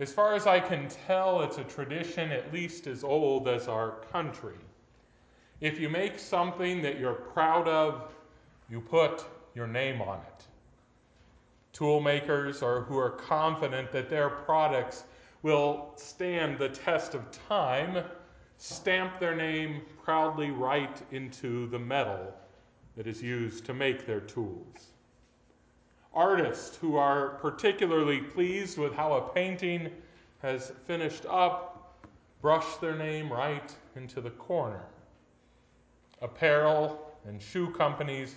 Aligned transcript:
As 0.00 0.12
far 0.12 0.34
as 0.34 0.46
I 0.46 0.58
can 0.60 0.88
tell, 0.88 1.42
it's 1.42 1.58
a 1.58 1.64
tradition 1.64 2.32
at 2.32 2.52
least 2.52 2.86
as 2.86 3.04
old 3.04 3.46
as 3.46 3.68
our 3.68 4.00
country. 4.10 4.56
If 5.60 5.78
you 5.78 5.90
make 5.90 6.18
something 6.18 6.80
that 6.80 6.98
you're 6.98 7.12
proud 7.12 7.68
of, 7.68 8.10
you 8.70 8.80
put 8.80 9.26
your 9.54 9.66
name 9.66 10.00
on 10.00 10.20
it. 10.20 10.46
Tool 11.74 12.00
makers 12.00 12.62
or 12.62 12.80
who 12.80 12.96
are 12.96 13.10
confident 13.10 13.92
that 13.92 14.08
their 14.08 14.30
products 14.30 15.04
will 15.42 15.92
stand 15.96 16.58
the 16.58 16.70
test 16.70 17.14
of 17.14 17.30
time 17.48 18.02
stamp 18.56 19.18
their 19.18 19.34
name 19.34 19.82
proudly 20.02 20.50
right 20.50 21.02
into 21.12 21.66
the 21.68 21.78
metal 21.78 22.34
that 22.96 23.06
is 23.06 23.22
used 23.22 23.64
to 23.64 23.72
make 23.72 24.06
their 24.06 24.20
tools. 24.20 24.92
Artists 26.12 26.76
who 26.76 26.96
are 26.96 27.30
particularly 27.40 28.20
pleased 28.20 28.78
with 28.78 28.94
how 28.94 29.12
a 29.12 29.28
painting 29.32 29.90
has 30.42 30.72
finished 30.86 31.24
up 31.28 32.06
brush 32.40 32.76
their 32.76 32.96
name 32.96 33.32
right 33.32 33.74
into 33.96 34.20
the 34.20 34.30
corner. 34.30 34.84
Apparel 36.22 37.14
and 37.26 37.40
shoe 37.40 37.70
companies 37.70 38.34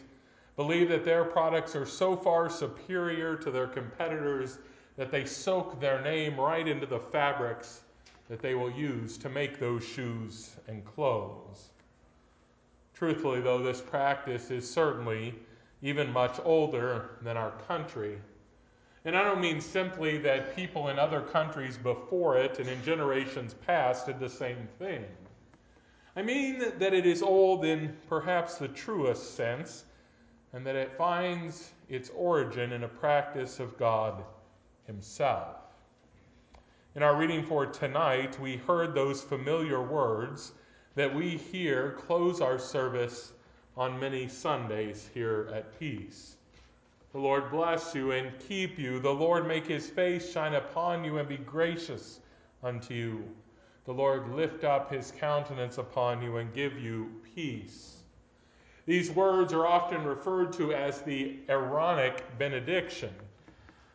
believe 0.55 0.89
that 0.89 1.05
their 1.05 1.23
products 1.23 1.75
are 1.75 1.85
so 1.85 2.15
far 2.15 2.49
superior 2.49 3.35
to 3.37 3.49
their 3.49 3.67
competitors 3.67 4.59
that 4.97 5.09
they 5.09 5.25
soak 5.25 5.79
their 5.79 6.01
name 6.01 6.39
right 6.39 6.67
into 6.67 6.85
the 6.85 6.99
fabrics 6.99 7.81
that 8.29 8.41
they 8.41 8.53
will 8.53 8.71
use 8.71 9.17
to 9.17 9.29
make 9.29 9.59
those 9.59 9.83
shoes 9.83 10.51
and 10.67 10.85
clothes. 10.85 11.69
Truthfully, 12.93 13.41
though, 13.41 13.61
this 13.61 13.81
practice 13.81 14.51
is 14.51 14.69
certainly 14.69 15.33
even 15.83 16.11
much 16.11 16.39
older 16.45 17.09
than 17.21 17.35
our 17.35 17.51
country. 17.67 18.17
And 19.05 19.17
I 19.17 19.23
don't 19.23 19.41
mean 19.41 19.59
simply 19.59 20.17
that 20.19 20.55
people 20.55 20.87
in 20.87 20.97
other 20.97 21.19
countries 21.19 21.77
before 21.77 22.37
it 22.37 22.57
and 22.57 22.69
in 22.69 22.81
generations 22.83 23.53
past 23.53 24.05
did 24.05 24.17
the 24.17 24.29
same 24.29 24.69
thing. 24.79 25.03
I 26.15 26.21
mean 26.21 26.63
that 26.77 26.93
it 26.93 27.05
is 27.05 27.21
old 27.21 27.65
in 27.65 27.93
perhaps 28.07 28.55
the 28.55 28.69
truest 28.69 29.35
sense, 29.35 29.83
and 30.53 30.65
that 30.65 30.75
it 30.75 30.95
finds 30.97 31.71
its 31.89 32.09
origin 32.15 32.71
in 32.71 32.83
a 32.83 32.87
practice 32.87 33.59
of 33.59 33.77
God 33.77 34.23
Himself. 34.85 35.57
In 36.95 37.03
our 37.03 37.17
reading 37.17 37.43
for 37.43 37.65
tonight, 37.65 38.39
we 38.39 38.55
heard 38.55 38.93
those 38.93 39.21
familiar 39.21 39.81
words 39.81 40.53
that 40.95 41.13
we 41.13 41.31
hear 41.31 41.97
close 42.05 42.39
our 42.39 42.59
service 42.59 43.33
on 43.75 43.99
many 43.99 44.27
Sundays 44.27 45.09
here 45.13 45.49
at 45.53 45.79
Peace. 45.79 46.35
The 47.11 47.19
Lord 47.19 47.51
bless 47.51 47.93
you 47.93 48.11
and 48.11 48.31
keep 48.39 48.79
you. 48.79 48.99
The 48.99 49.13
Lord 49.13 49.47
make 49.47 49.67
his 49.67 49.89
face 49.89 50.31
shine 50.31 50.55
upon 50.55 51.03
you 51.03 51.17
and 51.17 51.27
be 51.27 51.37
gracious 51.37 52.19
unto 52.63 52.93
you. 52.93 53.23
The 53.85 53.93
Lord 53.93 54.33
lift 54.33 54.63
up 54.63 54.91
his 54.91 55.11
countenance 55.11 55.77
upon 55.77 56.21
you 56.21 56.37
and 56.37 56.53
give 56.53 56.77
you 56.79 57.11
peace. 57.35 57.97
These 58.85 59.11
words 59.11 59.53
are 59.53 59.65
often 59.65 60.03
referred 60.03 60.53
to 60.53 60.73
as 60.73 61.01
the 61.01 61.37
Aaronic 61.49 62.23
benediction. 62.37 63.13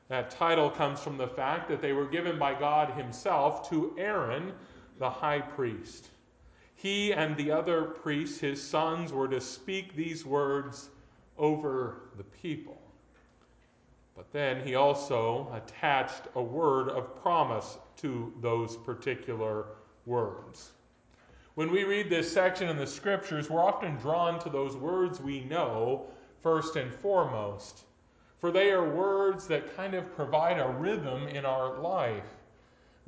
That 0.08 0.30
title 0.30 0.70
comes 0.70 1.00
from 1.00 1.18
the 1.18 1.28
fact 1.28 1.68
that 1.68 1.82
they 1.82 1.92
were 1.92 2.06
given 2.06 2.38
by 2.38 2.58
God 2.58 2.90
Himself 2.96 3.68
to 3.68 3.94
Aaron, 3.98 4.52
the 4.98 5.10
high 5.10 5.40
priest. 5.40 6.08
He 6.78 7.12
and 7.12 7.36
the 7.36 7.50
other 7.50 7.82
priests, 7.82 8.40
his 8.40 8.66
sons, 8.66 9.12
were 9.12 9.28
to 9.28 9.40
speak 9.40 9.94
these 9.94 10.24
words 10.24 10.88
over 11.36 12.08
the 12.16 12.24
people. 12.24 12.80
But 14.16 14.32
then 14.32 14.66
he 14.66 14.74
also 14.74 15.52
attached 15.52 16.22
a 16.34 16.42
word 16.42 16.88
of 16.88 17.20
promise 17.20 17.78
to 17.98 18.32
those 18.40 18.76
particular 18.76 19.66
words. 20.06 20.72
When 21.54 21.70
we 21.70 21.84
read 21.84 22.08
this 22.08 22.32
section 22.32 22.68
in 22.68 22.76
the 22.76 22.86
scriptures, 22.86 23.50
we're 23.50 23.64
often 23.64 23.96
drawn 23.96 24.38
to 24.40 24.48
those 24.48 24.76
words 24.76 25.20
we 25.20 25.40
know 25.44 26.06
first 26.40 26.76
and 26.76 26.94
foremost 26.94 27.84
for 28.40 28.52
they 28.52 28.70
are 28.70 28.88
words 28.88 29.46
that 29.48 29.74
kind 29.76 29.94
of 29.94 30.14
provide 30.14 30.58
a 30.58 30.68
rhythm 30.68 31.26
in 31.28 31.44
our 31.44 31.78
life. 31.78 32.36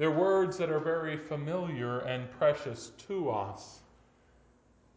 They're 0.00 0.10
words 0.10 0.56
that 0.56 0.70
are 0.70 0.80
very 0.80 1.18
familiar 1.18 1.98
and 1.98 2.30
precious 2.30 2.92
to 3.06 3.28
us. 3.28 3.80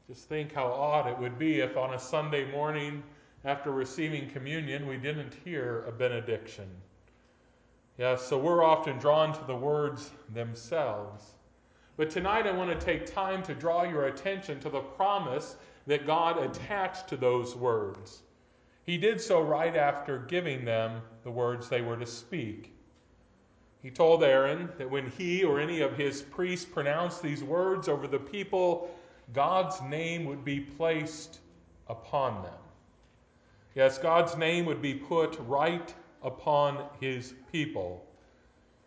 Just 0.07 0.29
think 0.29 0.53
how 0.53 0.67
odd 0.67 1.07
it 1.07 1.19
would 1.19 1.37
be 1.37 1.59
if 1.59 1.75
on 1.75 1.93
a 1.93 1.99
Sunday 1.99 2.49
morning 2.49 3.03
after 3.43 3.73
receiving 3.73 4.29
communion 4.29 4.87
we 4.87 4.95
didn't 4.95 5.35
hear 5.43 5.83
a 5.89 5.91
benediction. 5.91 6.69
Yes, 7.97 8.25
so 8.25 8.37
we're 8.37 8.63
often 8.63 8.97
drawn 8.97 9.33
to 9.33 9.43
the 9.45 9.53
words 9.53 10.09
themselves. 10.33 11.33
But 11.97 12.09
tonight 12.09 12.47
I 12.47 12.53
want 12.53 12.71
to 12.71 12.85
take 12.85 13.05
time 13.05 13.43
to 13.43 13.53
draw 13.53 13.83
your 13.83 14.05
attention 14.05 14.61
to 14.61 14.69
the 14.69 14.79
promise 14.79 15.57
that 15.85 16.07
God 16.07 16.41
attached 16.41 17.09
to 17.09 17.17
those 17.17 17.57
words. 17.57 18.21
He 18.85 18.97
did 18.97 19.19
so 19.19 19.41
right 19.41 19.75
after 19.75 20.19
giving 20.19 20.63
them 20.63 21.01
the 21.25 21.31
words 21.31 21.67
they 21.67 21.81
were 21.81 21.97
to 21.97 22.05
speak. 22.05 22.72
He 23.83 23.91
told 23.91 24.23
Aaron 24.23 24.69
that 24.77 24.89
when 24.89 25.09
he 25.11 25.43
or 25.43 25.59
any 25.59 25.81
of 25.81 25.97
his 25.97 26.21
priests 26.21 26.65
pronounced 26.65 27.21
these 27.21 27.43
words 27.43 27.89
over 27.89 28.07
the 28.07 28.17
people, 28.17 28.89
God's 29.33 29.81
name 29.81 30.23
would 30.23 30.45
be 30.45 30.61
placed 30.61 31.39
upon 31.89 32.43
them. 32.43 32.53
Yes, 33.75 33.97
God's 33.97 34.37
name 34.37 34.65
would 34.65 34.81
be 34.81 34.93
put 34.93 35.37
right 35.39 35.93
upon 36.21 36.85
his 37.01 37.33
people. 37.51 38.05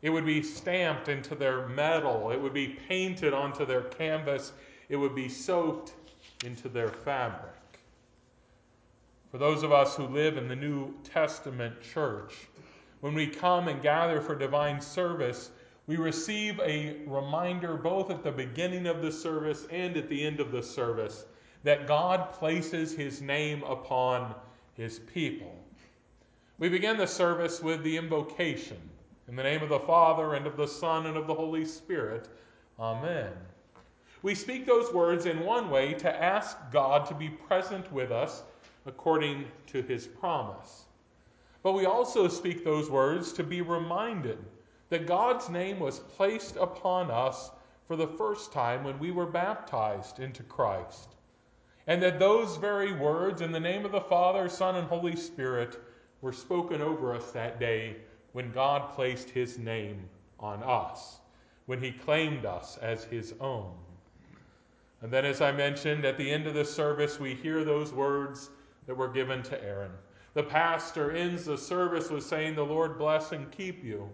It 0.01 0.09
would 0.09 0.25
be 0.25 0.43
stamped 0.43 1.09
into 1.09 1.35
their 1.35 1.69
metal, 1.69 2.31
it 2.31 2.41
would 2.41 2.55
be 2.55 2.69
painted 2.89 3.35
onto 3.35 3.67
their 3.67 3.83
canvas, 3.83 4.53
it 4.89 4.97
would 4.97 5.15
be 5.15 5.29
soaked 5.29 5.93
into 6.43 6.71
their 6.71 6.89
fabric. 6.89 7.53
For 9.31 9.37
those 9.37 9.63
of 9.63 9.73
us 9.73 9.95
who 9.95 10.07
live 10.07 10.39
in 10.39 10.49
the 10.49 10.57
New 10.57 10.95
Testament 11.03 11.83
church, 11.83 12.47
when 13.07 13.15
we 13.15 13.29
come 13.29 13.69
and 13.69 13.81
gather 13.83 14.21
for 14.21 14.35
divine 14.35 14.81
service, 14.81 15.51
we 15.87 15.95
receive 15.95 16.59
a 16.59 16.97
reminder 17.07 17.77
both 17.77 18.11
at 18.11 18.25
the 18.25 18.33
beginning 18.33 18.89
of 18.89 19.01
the 19.01 19.13
service 19.13 19.65
and 19.71 19.97
at 19.97 20.09
the 20.09 20.27
end 20.27 20.41
of 20.41 20.51
the 20.51 20.61
service 20.61 21.25
that 21.63 21.87
God 21.87 22.33
places 22.33 22.97
his 22.97 23.23
name 23.23 23.63
upon 23.63 24.35
his 24.75 24.99
people. 24.99 25.57
We 26.59 26.69
begin 26.69 26.97
the 26.97 27.07
service 27.07 27.63
with 27.63 27.85
the 27.85 27.97
invocation 27.97 28.81
in 29.29 29.37
the 29.37 29.45
name 29.45 29.63
of 29.63 29.69
the 29.69 29.79
Father 29.79 30.35
and 30.35 30.45
of 30.45 30.57
the 30.57 30.67
Son 30.67 31.07
and 31.07 31.17
of 31.17 31.29
the 31.29 31.35
Holy 31.35 31.65
Spirit. 31.65 32.29
Amen. 32.81 33.31
We 34.23 34.35
speak 34.35 34.67
those 34.67 34.93
words 34.93 35.27
in 35.27 35.45
one 35.45 35.71
way 35.71 35.95
to 35.95 36.13
ask 36.13 36.57
God 36.73 37.07
to 37.07 37.15
be 37.15 37.29
present 37.29 37.93
with 37.93 38.11
us 38.11 38.43
according 38.85 39.45
to 39.69 39.81
his 39.83 40.09
promise. 40.09 40.87
But 41.67 41.73
we 41.73 41.85
also 41.85 42.29
speak 42.29 42.63
those 42.63 42.89
words 42.89 43.33
to 43.33 43.43
be 43.43 43.61
reminded 43.61 44.39
that 44.89 45.05
God's 45.05 45.49
name 45.49 45.81
was 45.81 45.99
placed 45.99 46.55
upon 46.55 47.11
us 47.11 47.51
for 47.89 47.97
the 47.97 48.07
first 48.07 48.53
time 48.53 48.85
when 48.85 49.01
we 49.01 49.11
were 49.11 49.27
baptized 49.27 50.21
into 50.21 50.45
Christ. 50.45 51.17
And 51.89 52.01
that 52.05 52.21
those 52.21 52.57
very 52.57 52.93
words, 52.93 53.41
in 53.41 53.51
the 53.51 53.59
name 53.59 53.85
of 53.85 53.91
the 53.91 54.01
Father, 54.01 54.49
Son, 54.49 54.77
and 54.77 54.87
Holy 54.87 55.17
Spirit, 55.17 55.77
were 56.21 56.33
spoken 56.33 56.81
over 56.81 57.13
us 57.13 57.33
that 57.33 57.59
day 57.59 57.97
when 58.31 58.53
God 58.53 58.93
placed 58.95 59.31
his 59.31 59.59
name 59.59 60.09
on 60.39 60.63
us, 60.63 61.19
when 61.67 61.83
he 61.83 61.91
claimed 61.91 62.47
us 62.47 62.79
as 62.79 63.03
his 63.03 63.35
own. 63.41 63.73
And 65.03 65.11
then, 65.11 65.25
as 65.25 65.41
I 65.41 65.51
mentioned, 65.51 66.05
at 66.05 66.17
the 66.17 66.31
end 66.31 66.47
of 66.47 66.55
the 66.55 66.65
service, 66.65 67.19
we 67.19 67.35
hear 67.35 67.65
those 67.65 67.93
words 67.93 68.51
that 68.87 68.95
were 68.95 69.09
given 69.09 69.43
to 69.43 69.61
Aaron. 69.65 69.91
The 70.37 70.43
pastor 70.43 71.13
ends 71.13 71.47
the 71.47 71.57
service 71.57 72.11
with 72.11 72.23
saying, 72.23 72.57
The 72.57 72.63
Lord 72.63 72.99
bless 72.99 73.33
and 73.33 73.51
keep 73.51 73.83
you. 73.83 74.07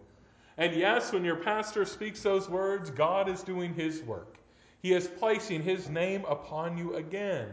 And 0.57 0.73
yes, 0.73 1.13
when 1.13 1.25
your 1.25 1.35
pastor 1.35 1.85
speaks 1.85 2.23
those 2.23 2.49
words, 2.49 2.91
God 2.91 3.29
is 3.29 3.43
doing 3.43 3.75
his 3.75 4.05
work. 4.05 4.37
He 4.83 4.93
is 4.93 5.09
placing 5.09 5.65
his 5.65 5.89
name 5.89 6.25
upon 6.29 6.79
you 6.79 6.95
again. 6.95 7.49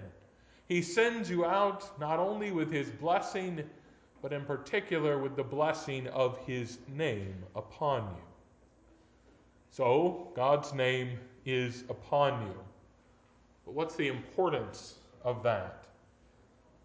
He 0.67 0.83
sends 0.83 1.31
you 1.31 1.45
out 1.45 1.99
not 1.99 2.19
only 2.19 2.51
with 2.51 2.71
his 2.71 2.91
blessing, 2.91 3.63
but 4.21 4.33
in 4.33 4.45
particular 4.45 5.17
with 5.17 5.35
the 5.35 5.43
blessing 5.43 6.05
of 6.09 6.37
his 6.45 6.77
name 6.87 7.43
upon 7.55 8.03
you. 8.03 8.21
So, 9.71 10.31
God's 10.35 10.75
name 10.75 11.17
is 11.43 11.85
upon 11.89 12.45
you. 12.45 12.55
But 13.65 13.73
what's 13.73 13.95
the 13.95 14.09
importance 14.09 14.99
of 15.23 15.41
that? 15.41 15.88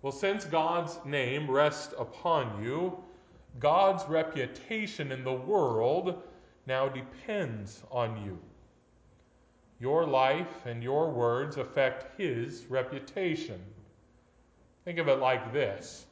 Well, 0.05 0.12
since 0.12 0.45
God's 0.45 0.99
name 1.06 1.51
rests 1.51 1.95
upon 1.99 2.62
you, 2.62 3.03
God's 3.59 4.06
reputation 4.06 5.11
in 5.11 5.25
the 5.25 5.33
world 5.33 6.23
now 6.67 6.91
depends 6.91 7.83
on 7.91 8.23
you. 8.23 8.39
Your 9.81 10.05
life 10.05 10.67
and 10.67 10.83
your 10.83 11.11
words 11.11 11.56
affect 11.56 12.21
His 12.21 12.67
reputation. 12.67 13.59
Think 14.85 14.99
of 14.99 15.09
it 15.09 15.21
like 15.21 15.55
this 15.55 16.05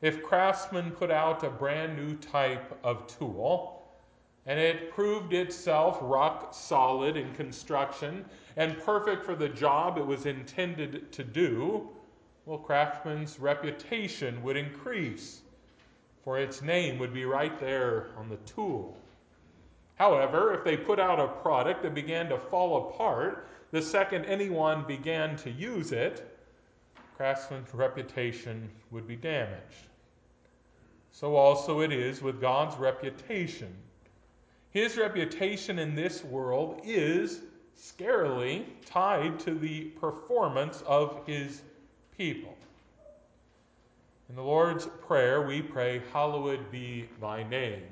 if 0.00 0.22
Craftsman 0.22 0.92
put 0.92 1.10
out 1.10 1.42
a 1.42 1.50
brand 1.50 1.96
new 1.96 2.14
type 2.18 2.78
of 2.84 3.04
tool, 3.08 3.82
and 4.46 4.60
it 4.60 4.92
proved 4.92 5.32
itself 5.32 5.98
rock 6.02 6.54
solid 6.54 7.16
in 7.16 7.34
construction 7.34 8.24
and 8.56 8.78
perfect 8.78 9.24
for 9.24 9.34
the 9.34 9.48
job 9.48 9.98
it 9.98 10.06
was 10.06 10.26
intended 10.26 11.10
to 11.10 11.24
do, 11.24 11.90
well, 12.50 12.58
Craftsman's 12.58 13.38
reputation 13.38 14.42
would 14.42 14.56
increase, 14.56 15.42
for 16.24 16.36
its 16.36 16.60
name 16.62 16.98
would 16.98 17.14
be 17.14 17.24
right 17.24 17.60
there 17.60 18.08
on 18.18 18.28
the 18.28 18.38
tool. 18.38 18.96
However, 19.94 20.52
if 20.52 20.64
they 20.64 20.76
put 20.76 20.98
out 20.98 21.20
a 21.20 21.28
product 21.28 21.84
that 21.84 21.94
began 21.94 22.28
to 22.28 22.38
fall 22.38 22.88
apart 22.88 23.46
the 23.70 23.80
second 23.80 24.24
anyone 24.24 24.84
began 24.84 25.36
to 25.36 25.50
use 25.52 25.92
it, 25.92 26.40
Craftsman's 27.16 27.72
reputation 27.72 28.68
would 28.90 29.06
be 29.06 29.14
damaged. 29.14 29.86
So 31.12 31.36
also 31.36 31.82
it 31.82 31.92
is 31.92 32.20
with 32.20 32.40
God's 32.40 32.76
reputation. 32.78 33.72
His 34.72 34.96
reputation 34.96 35.78
in 35.78 35.94
this 35.94 36.24
world 36.24 36.80
is 36.82 37.42
scarily 37.78 38.64
tied 38.86 39.38
to 39.40 39.54
the 39.54 39.84
performance 40.00 40.82
of 40.84 41.24
his 41.28 41.62
people. 42.16 42.56
In 44.28 44.36
the 44.36 44.42
Lord's 44.42 44.86
Prayer, 45.06 45.42
we 45.42 45.60
pray, 45.60 46.02
Hallowed 46.12 46.70
be 46.70 47.08
thy 47.20 47.42
name. 47.42 47.82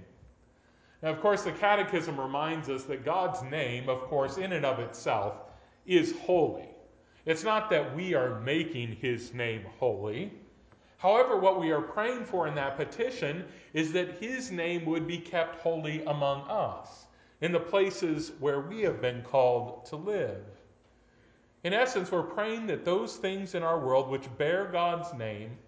Now, 1.02 1.10
of 1.10 1.20
course, 1.20 1.42
the 1.42 1.52
Catechism 1.52 2.18
reminds 2.18 2.68
us 2.68 2.84
that 2.84 3.04
God's 3.04 3.42
name, 3.42 3.88
of 3.88 4.02
course, 4.02 4.36
in 4.36 4.52
and 4.52 4.64
of 4.64 4.78
itself, 4.78 5.34
is 5.86 6.14
holy. 6.20 6.68
It's 7.26 7.44
not 7.44 7.70
that 7.70 7.94
we 7.94 8.14
are 8.14 8.40
making 8.40 8.96
his 8.96 9.34
name 9.34 9.62
holy. 9.78 10.32
However, 10.98 11.36
what 11.36 11.60
we 11.60 11.70
are 11.70 11.80
praying 11.80 12.24
for 12.24 12.48
in 12.48 12.54
that 12.56 12.76
petition 12.76 13.44
is 13.72 13.92
that 13.92 14.18
his 14.18 14.50
name 14.50 14.84
would 14.86 15.06
be 15.06 15.18
kept 15.18 15.60
holy 15.60 16.04
among 16.04 16.42
us, 16.48 17.06
in 17.40 17.52
the 17.52 17.60
places 17.60 18.32
where 18.40 18.60
we 18.60 18.80
have 18.82 19.00
been 19.00 19.22
called 19.22 19.86
to 19.86 19.96
live. 19.96 20.44
In 21.64 21.72
essence, 21.72 22.12
we're 22.12 22.22
praying 22.22 22.66
that 22.68 22.84
those 22.84 23.16
things 23.16 23.54
in 23.54 23.62
our 23.62 23.78
world 23.78 24.08
which 24.08 24.28
bear 24.38 24.66
God's 24.66 25.12
name 25.14 25.58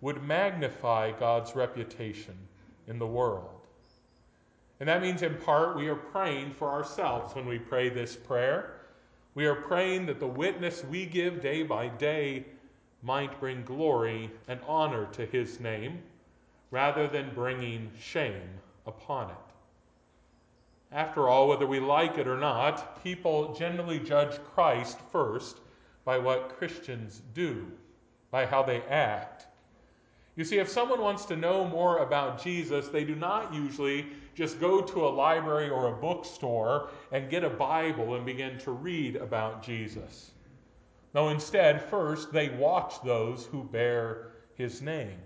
would 0.00 0.22
magnify 0.22 1.12
God's 1.12 1.56
reputation 1.56 2.36
in 2.86 2.98
the 2.98 3.06
world. 3.06 3.50
And 4.78 4.88
that 4.88 5.02
means, 5.02 5.22
in 5.22 5.36
part, 5.38 5.76
we 5.76 5.88
are 5.88 5.96
praying 5.96 6.52
for 6.52 6.70
ourselves 6.70 7.34
when 7.34 7.46
we 7.46 7.58
pray 7.58 7.88
this 7.88 8.14
prayer. 8.14 8.80
We 9.34 9.46
are 9.46 9.54
praying 9.54 10.06
that 10.06 10.20
the 10.20 10.26
witness 10.26 10.84
we 10.84 11.06
give 11.06 11.40
day 11.40 11.62
by 11.62 11.88
day 11.88 12.44
might 13.02 13.40
bring 13.40 13.64
glory 13.64 14.30
and 14.48 14.60
honor 14.66 15.06
to 15.12 15.26
his 15.26 15.60
name 15.60 16.02
rather 16.70 17.08
than 17.08 17.34
bringing 17.34 17.90
shame 17.98 18.48
upon 18.86 19.30
it. 19.30 19.36
After 20.92 21.28
all, 21.28 21.48
whether 21.48 21.66
we 21.66 21.80
like 21.80 22.16
it 22.18 22.28
or 22.28 22.38
not, 22.38 23.02
people 23.02 23.54
generally 23.54 23.98
judge 23.98 24.38
Christ 24.54 24.98
first 25.10 25.58
by 26.04 26.18
what 26.18 26.56
Christians 26.58 27.20
do, 27.34 27.66
by 28.30 28.46
how 28.46 28.62
they 28.62 28.82
act. 28.82 29.46
You 30.36 30.44
see, 30.44 30.58
if 30.58 30.68
someone 30.68 31.00
wants 31.00 31.24
to 31.26 31.36
know 31.36 31.66
more 31.66 31.98
about 31.98 32.42
Jesus, 32.42 32.88
they 32.88 33.04
do 33.04 33.14
not 33.14 33.52
usually 33.52 34.06
just 34.34 34.60
go 34.60 34.82
to 34.82 35.06
a 35.06 35.08
library 35.08 35.70
or 35.70 35.88
a 35.88 35.96
bookstore 35.96 36.90
and 37.10 37.30
get 37.30 37.42
a 37.42 37.50
Bible 37.50 38.14
and 38.14 38.26
begin 38.26 38.58
to 38.58 38.70
read 38.70 39.16
about 39.16 39.62
Jesus. 39.62 40.30
No, 41.14 41.30
instead, 41.30 41.82
first 41.82 42.32
they 42.32 42.50
watch 42.50 43.02
those 43.02 43.46
who 43.46 43.64
bear 43.64 44.32
his 44.54 44.82
name. 44.82 45.18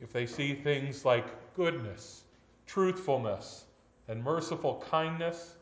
If 0.00 0.12
they 0.12 0.26
see 0.26 0.54
things 0.54 1.04
like 1.04 1.26
goodness, 1.54 2.22
truthfulness, 2.66 3.64
and 4.08 4.22
merciful 4.22 4.82
kindness, 4.90 5.56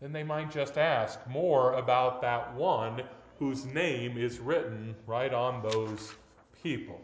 then 0.00 0.12
they 0.12 0.22
might 0.22 0.50
just 0.50 0.78
ask 0.78 1.18
more 1.28 1.74
about 1.74 2.20
that 2.22 2.54
one 2.54 3.02
whose 3.38 3.66
name 3.66 4.16
is 4.16 4.38
written 4.38 4.94
right 5.06 5.32
on 5.32 5.62
those 5.62 6.14
people. 6.62 7.00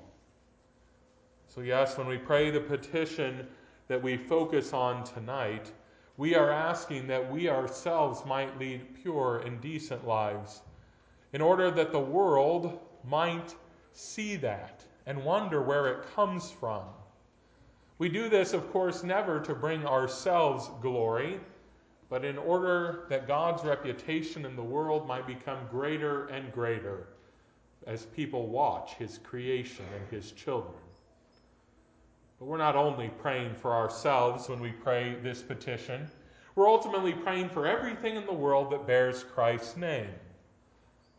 So, 1.47 1.61
yes, 1.61 1.97
when 1.97 2.09
we 2.09 2.19
pray 2.19 2.51
the 2.51 2.61
petition 2.61 3.47
that 3.89 4.03
we 4.03 4.17
focus 4.17 4.73
on 4.73 5.05
tonight, 5.05 5.71
we 6.17 6.35
are 6.35 6.51
asking 6.51 7.07
that 7.09 7.31
we 7.31 7.49
ourselves 7.49 8.25
might 8.25 8.59
lead 8.59 9.03
pure 9.03 9.43
and 9.45 9.61
decent 9.61 10.07
lives 10.07 10.63
in 11.33 11.41
order 11.41 11.71
that 11.71 11.93
the 11.93 12.01
world 12.01 12.79
might 13.05 13.55
see 13.93 14.37
that 14.37 14.85
and 15.07 15.25
wonder 15.25 15.61
where 15.63 15.89
it 15.89 16.15
comes 16.15 16.51
from. 16.51 16.85
We 17.99 18.09
do 18.09 18.29
this, 18.29 18.53
of 18.53 18.73
course, 18.73 19.05
never 19.05 19.39
to 19.41 19.55
bring 19.55 19.87
ourselves 19.87 20.69
glory, 20.83 21.39
but 22.09 22.25
in 22.25 22.37
order 22.39 23.07
that 23.09 23.29
God's 23.29 23.63
reputation 23.65 24.45
in 24.45 24.57
the 24.57 24.63
world 24.63 25.07
might 25.07 25.29
become 25.29 25.59
greater 25.71 26.27
and 26.27 26.53
greater 26.53 27.07
as 27.87 28.07
people 28.07 28.49
watch 28.49 28.95
His 28.95 29.19
creation 29.19 29.85
and 29.95 30.09
His 30.11 30.33
children. 30.33 30.75
But 32.39 32.47
we're 32.47 32.57
not 32.57 32.75
only 32.75 33.11
praying 33.21 33.55
for 33.55 33.73
ourselves 33.73 34.49
when 34.49 34.59
we 34.59 34.73
pray 34.73 35.15
this 35.23 35.43
petition, 35.43 36.09
we're 36.57 36.69
ultimately 36.69 37.13
praying 37.13 37.51
for 37.51 37.65
everything 37.65 38.17
in 38.17 38.27
the 38.27 38.33
world 38.33 38.73
that 38.73 38.89
bears 38.89 39.23
Christ's 39.23 39.77
name. 39.77 40.11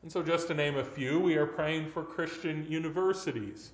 And 0.01 0.11
so, 0.11 0.21
just 0.21 0.47
to 0.49 0.53
name 0.53 0.77
a 0.77 0.83
few, 0.83 1.19
we 1.19 1.35
are 1.35 1.47
praying 1.47 1.89
for 1.89 2.03
Christian 2.03 2.69
universities 2.69 3.71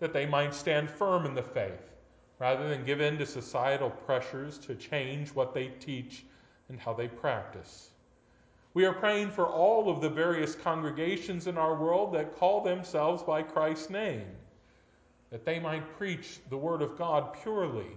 that 0.00 0.14
they 0.14 0.24
might 0.26 0.54
stand 0.54 0.90
firm 0.90 1.26
in 1.26 1.34
the 1.34 1.42
faith 1.42 1.97
rather 2.38 2.68
than 2.68 2.84
give 2.84 3.00
in 3.00 3.18
to 3.18 3.26
societal 3.26 3.90
pressures 3.90 4.58
to 4.58 4.74
change 4.74 5.34
what 5.34 5.54
they 5.54 5.68
teach 5.80 6.24
and 6.68 6.78
how 6.78 6.92
they 6.92 7.08
practice. 7.08 7.90
We 8.74 8.84
are 8.84 8.92
praying 8.92 9.32
for 9.32 9.46
all 9.46 9.90
of 9.90 10.00
the 10.00 10.10
various 10.10 10.54
congregations 10.54 11.46
in 11.46 11.58
our 11.58 11.74
world 11.74 12.14
that 12.14 12.38
call 12.38 12.62
themselves 12.62 13.22
by 13.22 13.42
Christ's 13.42 13.90
name, 13.90 14.26
that 15.30 15.44
they 15.44 15.58
might 15.58 15.96
preach 15.96 16.38
the 16.48 16.56
Word 16.56 16.82
of 16.82 16.96
God 16.96 17.34
purely, 17.42 17.96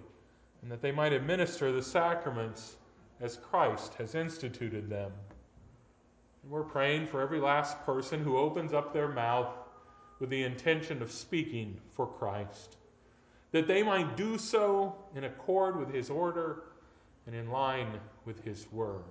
and 0.62 0.72
that 0.72 0.82
they 0.82 0.92
might 0.92 1.14
administer 1.14 1.72
the 1.72 1.84
sacraments 1.84 2.78
as 3.20 3.38
Christ 3.38 3.94
has 3.96 4.16
instituted 4.16 4.90
them. 4.90 5.12
And 6.42 6.52
We're 6.52 6.64
praying 6.64 7.08
for 7.08 7.22
every 7.22 7.40
last 7.40 7.80
person 7.86 8.24
who 8.24 8.38
opens 8.38 8.74
up 8.74 8.94
their 8.94 9.10
mouth 9.10 9.54
with 10.20 10.30
the 10.30 10.44
intention 10.44 11.02
of 11.02 11.12
speaking 11.12 11.80
for 11.94 12.08
Christ, 12.08 12.78
that 13.52 13.68
they 13.68 13.84
might 13.84 14.16
do 14.16 14.38
so 14.38 14.96
in 15.16 15.26
accord 15.26 15.78
with 15.78 15.94
His 15.94 16.10
order 16.10 16.64
and 17.28 17.36
in 17.36 17.50
line 17.50 18.00
with 18.26 18.44
His 18.44 18.66
word. 18.72 19.04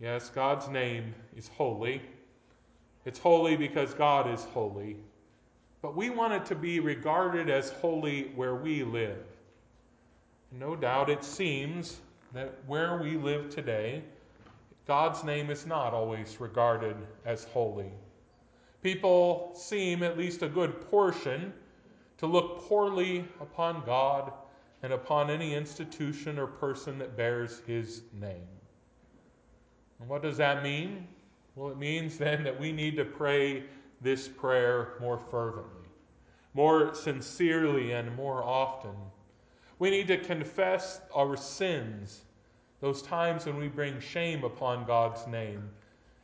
Yes, 0.00 0.28
God's 0.28 0.68
name 0.68 1.14
is 1.36 1.48
holy. 1.48 2.02
It's 3.04 3.18
holy 3.18 3.56
because 3.56 3.94
God 3.94 4.30
is 4.32 4.44
holy. 4.44 4.96
But 5.80 5.96
we 5.96 6.10
want 6.10 6.32
it 6.32 6.44
to 6.46 6.54
be 6.54 6.80
regarded 6.80 7.48
as 7.48 7.70
holy 7.70 8.32
where 8.34 8.56
we 8.56 8.82
live. 8.82 9.24
And 10.50 10.60
no 10.60 10.76
doubt 10.76 11.08
it 11.08 11.24
seems 11.24 11.98
that 12.34 12.52
where 12.66 12.98
we 12.98 13.16
live 13.16 13.48
today, 13.48 14.02
God's 14.86 15.24
name 15.24 15.50
is 15.50 15.66
not 15.66 15.94
always 15.94 16.40
regarded 16.40 16.96
as 17.24 17.44
holy. 17.44 17.90
People 18.82 19.52
seem, 19.54 20.02
at 20.02 20.18
least 20.18 20.42
a 20.42 20.48
good 20.48 20.80
portion, 20.90 21.52
to 22.18 22.26
look 22.26 22.66
poorly 22.66 23.26
upon 23.40 23.84
God 23.84 24.32
and 24.82 24.92
upon 24.92 25.30
any 25.30 25.54
institution 25.54 26.38
or 26.38 26.46
person 26.46 26.98
that 26.98 27.16
bears 27.16 27.62
his 27.66 28.02
name. 28.20 28.46
And 30.00 30.08
what 30.08 30.22
does 30.22 30.36
that 30.36 30.62
mean? 30.62 31.06
Well, 31.54 31.70
it 31.70 31.78
means 31.78 32.18
then 32.18 32.44
that 32.44 32.58
we 32.58 32.72
need 32.72 32.96
to 32.96 33.04
pray 33.04 33.64
this 34.00 34.28
prayer 34.28 34.94
more 35.00 35.18
fervently, 35.18 35.88
more 36.54 36.94
sincerely, 36.94 37.92
and 37.92 38.14
more 38.14 38.44
often. 38.44 38.94
We 39.78 39.90
need 39.90 40.06
to 40.08 40.18
confess 40.18 41.00
our 41.14 41.36
sins 41.36 42.22
those 42.80 43.00
times 43.00 43.46
when 43.46 43.56
we 43.56 43.68
bring 43.68 43.98
shame 44.00 44.44
upon 44.44 44.86
God's 44.86 45.26
name, 45.26 45.70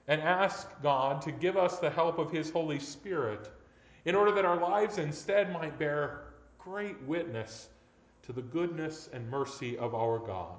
and 0.09 0.21
ask 0.21 0.69
God 0.83 1.23
to 1.23 1.33
give 1.33 1.57
us 1.57 1.79
the 1.79 1.89
help 1.89 2.19
of 2.19 2.31
His 2.31 2.51
Holy 2.51 2.79
Spirit 2.79 3.51
in 4.05 4.15
order 4.15 4.33
that 4.33 4.45
our 4.45 4.57
lives 4.59 4.99
instead 4.99 5.53
might 5.53 5.79
bear 5.79 6.23
great 6.59 7.01
witness 7.03 7.69
to 8.23 8.33
the 8.33 8.43
goodness 8.43 9.09
and 9.13 9.29
mercy 9.31 9.77
of 9.79 9.95
our 9.95 10.19
God. 10.19 10.59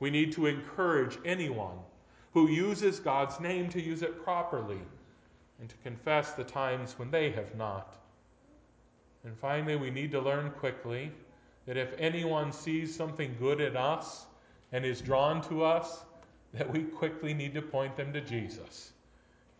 We 0.00 0.10
need 0.10 0.32
to 0.32 0.46
encourage 0.46 1.18
anyone 1.24 1.78
who 2.32 2.48
uses 2.48 3.00
God's 3.00 3.40
name 3.40 3.68
to 3.70 3.82
use 3.82 4.02
it 4.02 4.22
properly 4.22 4.80
and 5.60 5.68
to 5.68 5.76
confess 5.82 6.32
the 6.32 6.44
times 6.44 6.98
when 6.98 7.10
they 7.10 7.30
have 7.30 7.54
not. 7.56 7.96
And 9.24 9.36
finally, 9.36 9.76
we 9.76 9.90
need 9.90 10.12
to 10.12 10.20
learn 10.20 10.50
quickly 10.50 11.10
that 11.66 11.76
if 11.76 11.92
anyone 11.98 12.52
sees 12.52 12.94
something 12.94 13.34
good 13.40 13.60
in 13.60 13.76
us, 13.76 14.26
and 14.72 14.84
is 14.84 15.00
drawn 15.00 15.40
to 15.42 15.64
us, 15.64 16.04
that 16.52 16.70
we 16.70 16.82
quickly 16.82 17.34
need 17.34 17.54
to 17.54 17.62
point 17.62 17.96
them 17.96 18.12
to 18.12 18.20
Jesus 18.20 18.92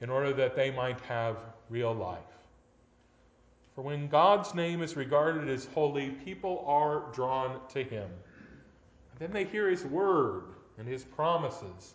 in 0.00 0.10
order 0.10 0.32
that 0.32 0.54
they 0.54 0.70
might 0.70 1.00
have 1.00 1.36
real 1.70 1.94
life. 1.94 2.18
For 3.78 3.82
when 3.82 4.08
God's 4.08 4.56
name 4.56 4.82
is 4.82 4.96
regarded 4.96 5.48
as 5.48 5.66
holy, 5.66 6.10
people 6.10 6.64
are 6.66 7.04
drawn 7.12 7.60
to 7.68 7.84
him. 7.84 8.10
Then 9.20 9.30
they 9.30 9.44
hear 9.44 9.70
his 9.70 9.84
word 9.84 10.46
and 10.78 10.88
his 10.88 11.04
promises, 11.04 11.94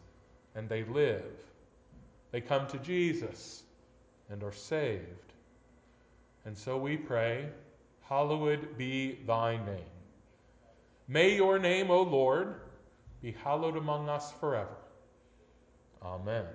and 0.56 0.70
they 0.70 0.86
live. 0.86 1.26
They 2.32 2.40
come 2.40 2.68
to 2.68 2.78
Jesus 2.78 3.64
and 4.30 4.44
are 4.44 4.54
saved. 4.54 5.34
And 6.46 6.58
so 6.58 6.78
we 6.78 6.96
pray, 6.96 7.50
Hallowed 8.04 8.78
be 8.78 9.20
thy 9.28 9.58
name. 9.58 9.94
May 11.10 11.36
your 11.36 11.60
name, 11.60 11.92
O 11.92 12.04
Lord, 12.04 12.62
be 13.22 13.36
hallowed 13.44 13.76
among 13.76 14.08
us 14.08 14.32
forever. 14.40 14.78
Amen. 16.02 16.46